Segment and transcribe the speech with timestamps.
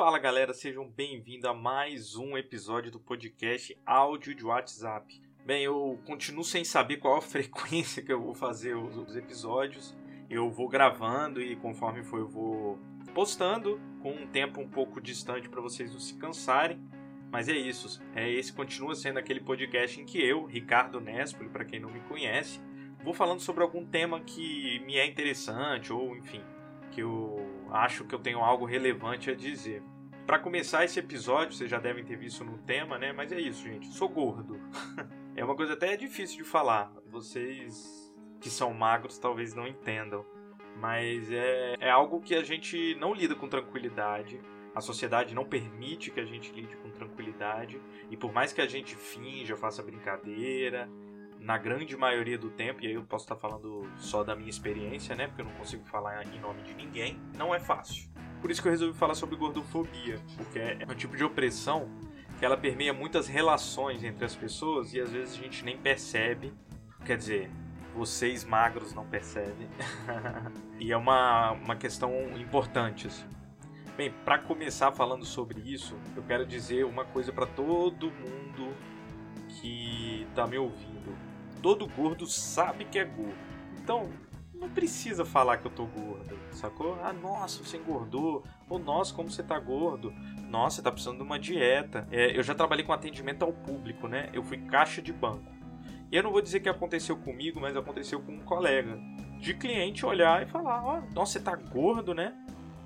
[0.00, 5.20] Fala galera, sejam bem-vindos a mais um episódio do podcast Áudio de WhatsApp.
[5.44, 9.94] Bem, eu continuo sem saber qual a frequência que eu vou fazer os episódios.
[10.30, 12.78] Eu vou gravando e conforme for eu vou
[13.12, 16.80] postando com um tempo um pouco distante para vocês não se cansarem.
[17.30, 21.66] Mas é isso, é esse continua sendo aquele podcast em que eu, Ricardo Nespoli, para
[21.66, 22.58] quem não me conhece,
[23.04, 26.42] vou falando sobre algum tema que me é interessante ou enfim,
[26.90, 29.82] que eu acho que eu tenho algo relevante a dizer.
[30.26, 33.12] Para começar esse episódio, vocês já devem ter visto no tema, né?
[33.12, 33.88] Mas é isso, gente.
[33.88, 34.60] Sou gordo.
[35.34, 36.92] é uma coisa até difícil de falar.
[37.06, 38.00] Vocês
[38.40, 40.24] que são magros talvez não entendam.
[40.76, 44.40] Mas é, é algo que a gente não lida com tranquilidade.
[44.74, 47.80] A sociedade não permite que a gente lide com tranquilidade.
[48.10, 50.88] E por mais que a gente finja, faça brincadeira,
[51.40, 55.16] na grande maioria do tempo, e aí eu posso estar falando só da minha experiência,
[55.16, 55.26] né?
[55.26, 58.10] Porque eu não consigo falar em nome de ninguém, não é fácil.
[58.40, 61.88] Por isso que eu resolvi falar sobre gordofobia, porque é um tipo de opressão
[62.38, 66.52] que ela permeia muitas relações entre as pessoas e às vezes a gente nem percebe.
[67.04, 67.50] Quer dizer,
[67.94, 69.68] vocês magros não percebem.
[70.78, 73.06] e é uma, uma questão importante.
[73.06, 73.26] Assim.
[73.96, 78.74] Bem, para começar falando sobre isso, eu quero dizer uma coisa para todo mundo
[79.48, 81.29] que tá me ouvindo
[81.60, 83.34] todo gordo sabe que é gordo.
[83.82, 84.10] Então,
[84.54, 86.98] não precisa falar que eu tô gordo, sacou?
[87.02, 88.44] Ah, nossa, você engordou.
[88.68, 90.12] Ou nossa, como você tá gordo.
[90.48, 92.06] Nossa, você tá precisando de uma dieta.
[92.10, 94.28] É, eu já trabalhei com atendimento ao público, né?
[94.32, 95.50] Eu fui caixa de banco.
[96.12, 98.98] E eu não vou dizer que aconteceu comigo, mas aconteceu com um colega.
[99.38, 102.34] De cliente olhar e falar: Ó, oh, nossa, você tá gordo, né?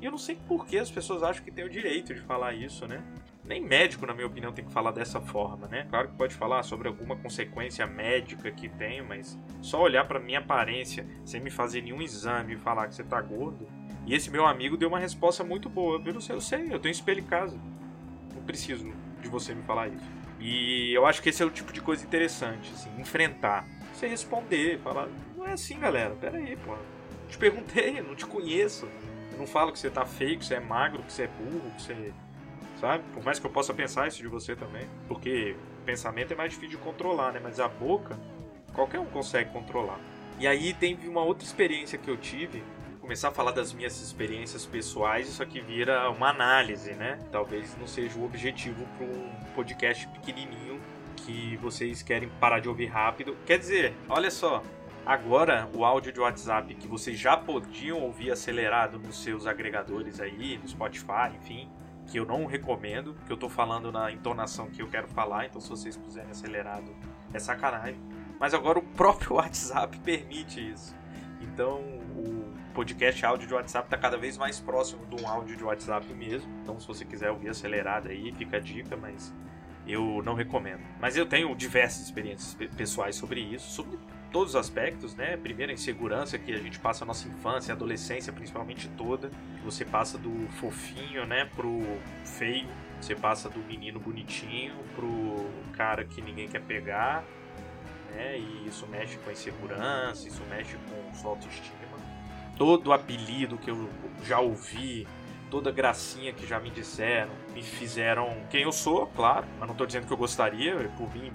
[0.00, 2.54] E eu não sei por que as pessoas acham que tem o direito de falar
[2.54, 3.04] isso, né?
[3.50, 5.84] Nem médico, na minha opinião, tem que falar dessa forma, né?
[5.90, 10.38] Claro que pode falar sobre alguma consequência médica que tem, mas só olhar para minha
[10.38, 13.66] aparência sem me fazer nenhum exame e falar que você tá gordo.
[14.06, 16.00] E esse meu amigo deu uma resposta muito boa.
[16.06, 17.60] Eu não sei, eu sei, eu tenho espelho em casa.
[18.32, 20.08] Não preciso de você me falar isso.
[20.38, 23.66] E eu acho que esse é o tipo de coisa interessante, assim, enfrentar.
[23.92, 26.76] Você responder, falar, não é assim, galera, pera aí, pô.
[27.28, 28.88] Te perguntei, não te conheço.
[29.32, 31.68] Eu não falo que você tá feio, que você é magro, que você é burro,
[31.76, 32.12] que você
[32.80, 33.04] sabe?
[33.12, 35.54] Por mais que eu possa pensar isso de você também, porque
[35.84, 37.40] pensamento é mais difícil de controlar, né?
[37.42, 38.18] Mas a boca,
[38.72, 40.00] qualquer um consegue controlar.
[40.38, 42.62] E aí tem uma outra experiência que eu tive,
[43.00, 47.18] começar a falar das minhas experiências pessoais, isso aqui vira uma análise, né?
[47.30, 50.80] Talvez não seja o objetivo para um podcast pequenininho
[51.16, 53.36] que vocês querem parar de ouvir rápido.
[53.44, 54.62] Quer dizer, olha só,
[55.04, 60.58] Agora, o áudio de WhatsApp que vocês já podiam ouvir acelerado nos seus agregadores aí,
[60.58, 61.68] no Spotify, enfim,
[62.10, 65.60] que eu não recomendo, que eu tô falando na entonação que eu quero falar, então
[65.60, 66.92] se vocês puserem acelerado
[67.32, 68.00] é sacanagem.
[68.38, 70.94] Mas agora o próprio WhatsApp permite isso.
[71.40, 71.78] Então
[72.16, 76.12] o podcast áudio de WhatsApp está cada vez mais próximo de um áudio de WhatsApp
[76.12, 76.50] mesmo.
[76.62, 79.32] Então se você quiser ouvir acelerado aí, fica a dica, mas
[79.86, 80.82] eu não recomendo.
[81.00, 83.96] Mas eu tenho diversas experiências pessoais sobre isso, sobre
[84.30, 85.36] todos os aspectos, né?
[85.36, 89.30] Primeiro, a insegurança que a gente passa a nossa infância, a adolescência principalmente toda.
[89.64, 91.82] Você passa do fofinho, né, pro
[92.24, 92.68] feio.
[93.00, 97.24] Você passa do menino bonitinho pro cara que ninguém quer pegar,
[98.10, 98.38] né?
[98.38, 101.98] E isso mexe com a insegurança, isso mexe com sua autoestima.
[102.58, 103.88] Todo apelido que eu
[104.22, 105.08] já ouvi,
[105.50, 109.86] toda gracinha que já me disseram, me fizeram quem eu sou, claro, mas não estou
[109.86, 111.32] dizendo que eu gostaria, por mim,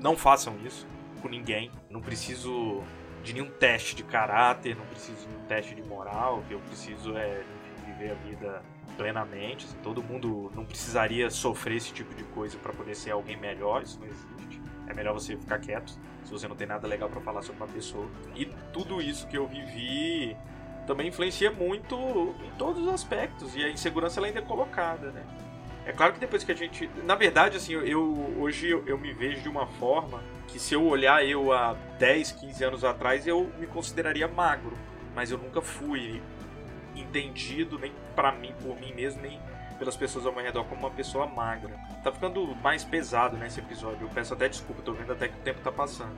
[0.00, 0.86] não façam isso
[1.18, 1.70] com ninguém.
[1.90, 2.82] Não preciso
[3.22, 6.38] de nenhum teste de caráter, não preciso de nenhum teste de moral.
[6.38, 7.42] O que eu preciso é
[7.86, 8.62] viver a vida
[8.96, 9.66] plenamente.
[9.66, 13.82] Assim, todo mundo não precisaria sofrer esse tipo de coisa para poder ser alguém melhor.
[13.82, 14.60] Isso não existe.
[14.86, 17.68] É melhor você ficar quieto se você não tem nada legal para falar sobre uma
[17.68, 18.06] pessoa.
[18.34, 20.36] E tudo isso que eu vivi
[20.86, 21.94] também influencia muito
[22.42, 23.54] em todos os aspectos.
[23.54, 25.22] E a insegurança ela ainda é colocada, né?
[25.88, 26.88] É claro que depois que a gente.
[27.04, 30.84] Na verdade, assim, eu hoje eu, eu me vejo de uma forma que se eu
[30.84, 34.76] olhar eu há 10, 15 anos atrás, eu me consideraria magro.
[35.14, 36.20] Mas eu nunca fui
[36.94, 39.40] entendido, nem para mim, por mim mesmo, nem
[39.78, 41.74] pelas pessoas ao meu redor, como uma pessoa magra.
[42.04, 44.02] Tá ficando mais pesado nesse episódio.
[44.02, 46.14] Eu peço até desculpa, tô vendo até que o tempo tá passando.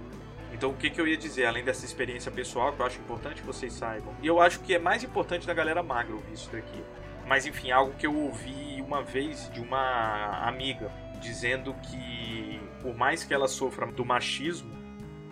[0.52, 3.40] Então, o que, que eu ia dizer, além dessa experiência pessoal, que eu acho importante
[3.40, 6.50] que vocês saibam, e eu acho que é mais importante da galera magra ouvir isso
[6.50, 6.82] daqui.
[7.30, 10.90] Mas, enfim, algo que eu ouvi uma vez de uma amiga,
[11.20, 14.72] dizendo que por mais que ela sofra do machismo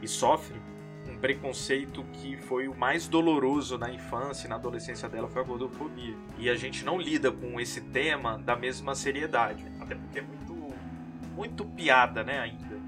[0.00, 0.54] e sofre
[1.08, 5.44] um preconceito que foi o mais doloroso na infância e na adolescência dela foi a
[5.44, 6.14] gordofobia.
[6.38, 10.56] E a gente não lida com esse tema da mesma seriedade, até porque é muito
[11.34, 12.80] muito piada, né, ainda.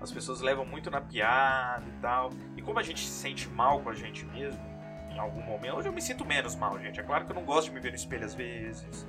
[0.00, 2.30] As pessoas levam muito na piada e tal.
[2.56, 4.60] E como a gente se sente mal com a gente mesmo,
[5.16, 7.00] em algum momento, hoje eu me sinto menos mal, gente.
[7.00, 9.06] É claro que eu não gosto de me ver no espelho às vezes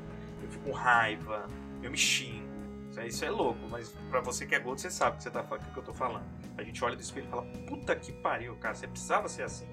[0.48, 1.46] eu fico com raiva,
[1.84, 2.48] eu me xingo.
[2.90, 5.24] Isso é, isso é louco, mas pra você que é gordo, você sabe o que,
[5.24, 6.26] você tá, que, que eu tô falando.
[6.58, 9.68] A gente olha do espelho e fala, puta que pariu, cara, você precisava ser assim.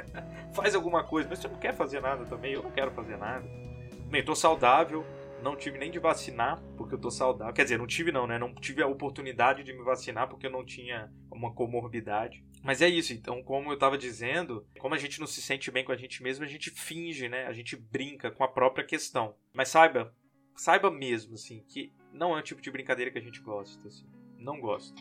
[0.52, 3.46] Faz alguma coisa, mas você não quer fazer nada também, eu não quero fazer nada.
[4.06, 5.04] Bem, tô saudável,
[5.42, 7.52] não tive nem de vacinar, porque eu tô saudável.
[7.52, 8.38] Quer dizer, não tive não, né?
[8.38, 12.42] Não tive a oportunidade de me vacinar porque eu não tinha uma comorbidade.
[12.64, 15.84] Mas é isso, então, como eu tava dizendo, como a gente não se sente bem
[15.84, 17.46] com a gente mesmo, a gente finge, né?
[17.46, 19.36] A gente brinca com a própria questão.
[19.52, 20.14] Mas saiba,
[20.56, 24.06] saiba mesmo, assim, que não é o tipo de brincadeira que a gente gosta, assim.
[24.38, 24.98] Não gosta.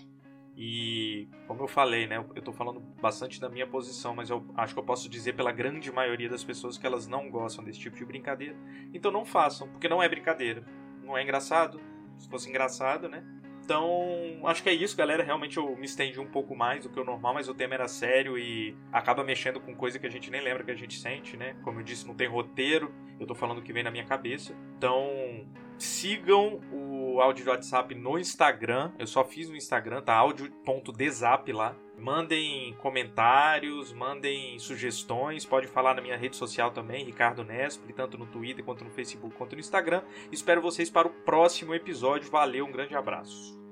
[0.58, 4.74] E, como eu falei, né, eu tô falando bastante da minha posição, mas eu acho
[4.74, 7.96] que eu posso dizer pela grande maioria das pessoas que elas não gostam desse tipo
[7.96, 8.58] de brincadeira.
[8.94, 10.66] Então não façam, porque não é brincadeira.
[11.02, 11.80] Não é engraçado.
[12.18, 13.24] Se fosse engraçado, né?
[13.64, 15.24] Então, acho que é isso, galera.
[15.24, 17.88] Realmente eu me estendi um pouco mais do que o normal, mas o tema era
[17.88, 21.38] sério e acaba mexendo com coisa que a gente nem lembra que a gente sente,
[21.38, 21.56] né?
[21.64, 24.54] Como eu disse, não tem roteiro, eu tô falando o que vem na minha cabeça.
[24.78, 25.46] Então,
[25.78, 26.83] sigam o
[27.22, 28.92] áudio do WhatsApp no Instagram.
[28.98, 30.14] Eu só fiz no Instagram, tá?
[30.16, 31.76] áudio.dzap lá.
[31.98, 35.46] Mandem comentários, mandem sugestões.
[35.46, 39.36] Pode falar na minha rede social também, Ricardo Nespoli, tanto no Twitter quanto no Facebook
[39.36, 40.04] quanto no Instagram.
[40.32, 42.30] Espero vocês para o próximo episódio.
[42.30, 43.63] Valeu, um grande abraço.